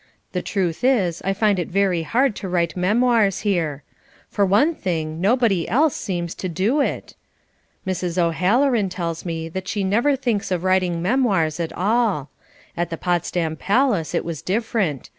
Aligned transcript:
The 0.31 0.41
truth 0.41 0.83
is 0.83 1.21
I 1.23 1.33
find 1.33 1.59
it 1.59 1.67
very 1.67 2.01
hard 2.01 2.35
to 2.37 2.49
write 2.49 2.75
memoirs 2.75 3.41
here. 3.41 3.83
For 4.29 4.43
one 4.47 4.73
thing 4.73 5.21
nobody 5.21 5.69
else 5.69 5.95
seems 5.95 6.33
to 6.41 6.49
do 6.49 6.79
it. 6.81 7.13
Mrs. 7.85 8.17
O'Halloran 8.17 8.89
tells 8.89 9.25
me 9.25 9.47
that 9.49 9.67
she 9.67 9.83
never 9.83 10.15
thinks 10.15 10.49
of 10.49 10.63
writing 10.63 11.03
memoirs 11.03 11.59
at 11.59 11.71
all. 11.73 12.31
At 12.75 12.89
the 12.89 12.97
Potsdam 12.97 13.55
palace 13.57 14.15
it 14.15 14.25
was 14.25 14.41
different. 14.41 15.07